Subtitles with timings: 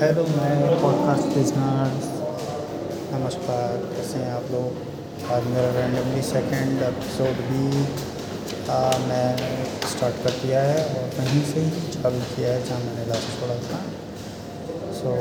[0.00, 2.04] Hello मैं podcast listeners
[3.14, 4.76] नमस्कार कैसे हैं आप लोग?
[5.32, 7.62] आज मेरा रैंडमली सेकंड एपिसोड भी
[8.70, 9.36] आ, मैं
[9.88, 13.54] स्टार्ट कर दिया है और वहीं से ही चालू किया है जहाँ मैंने लास्ट छोड़ा
[13.54, 13.80] था।
[15.00, 15.16] सो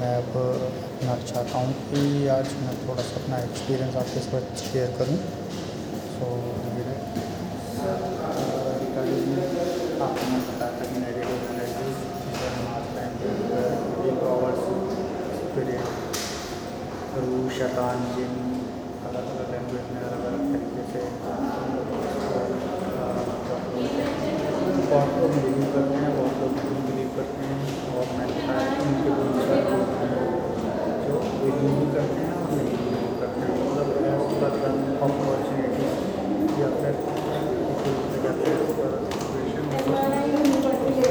[0.00, 0.36] मैं अब
[0.84, 5.18] अपना चाहता हूँ कि आज मैं थोड़ा सा अपना एक्सपीरियंस आपके साथ शेयर करूँ।
[6.16, 6.32] सो
[17.26, 18.34] जिन
[19.06, 21.00] अलग अलग लैंग्वेज में अलग अलग तरीके से
[24.86, 26.52] बहुत लोग बिलीव करते हैं बहुत लोग
[26.86, 27.58] बिलीव करते हैं
[27.92, 28.28] और मैं
[28.82, 29.40] उनके बहुत
[31.02, 35.84] जो बिलीव करते हैं और नहीं बिलीव करते हैं मतलब एज पर रन अपॉर्चुनिटी
[36.62, 36.94] या फिर
[37.66, 38.54] किसी जगह पे
[39.10, 41.10] सिचुएशन उस पर बिलीव करते हैं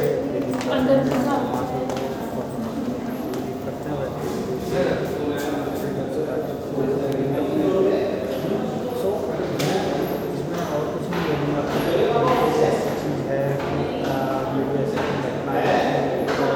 [1.43, 1.79] वहाँ से
[3.27, 4.23] बिलीव करते हैं वैसे
[8.95, 9.77] सो मैं
[10.29, 11.81] इसमें और कुछ नहीं बोलूँगा कि
[12.65, 13.75] ऐसी चीज़ है कि
[14.51, 15.75] मेरी ऐसी कोई घटना है
[16.29, 16.47] तो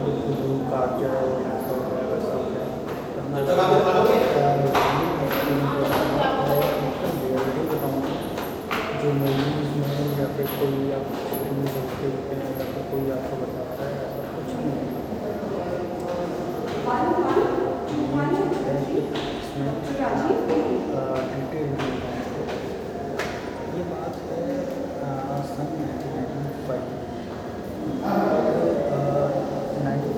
[0.00, 1.74] गुरु का जो है तो
[2.10, 2.66] वैसा हो गया
[3.12, 3.42] तो मैं
[7.22, 8.14] रियलिटी बताऊँगा
[9.02, 13.34] जो मूवीज़ में या फिर कोई आप फ़िल्म देखते होते हैं या फिर कोई आपको
[13.42, 14.90] बताता है ऐसा कुछ नहीं है
[19.34, 19.68] इसमें
[21.32, 21.60] एंटी
[23.72, 24.40] ये बात है
[24.98, 26.84] अ, सन nineteen five
[29.84, 30.10] ninety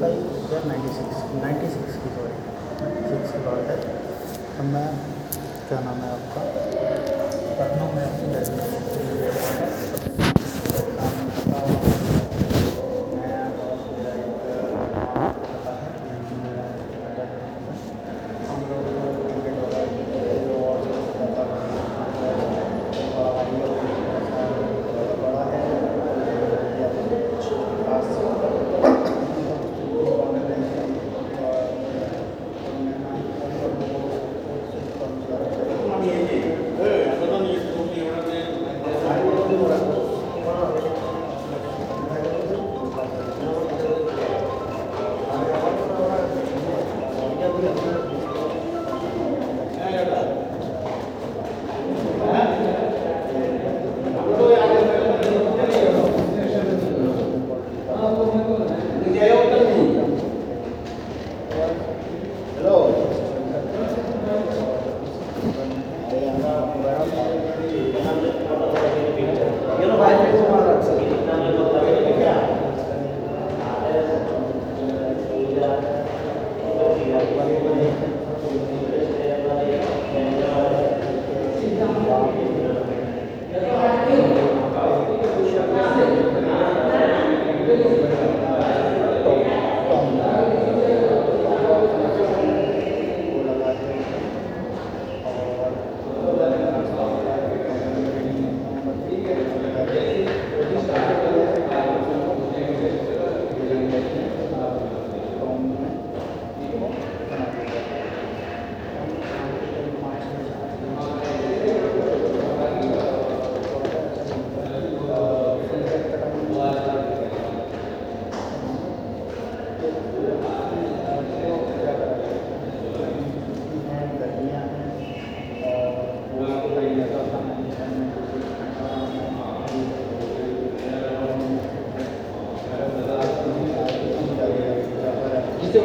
[0.68, 2.36] ninety six ninety six की सॉरी
[2.80, 3.76] नाइन्टी सिक्स की बात है
[4.56, 4.86] तो मैं
[5.68, 6.83] क्या नाम है आपका?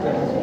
[0.00, 0.37] Gracias.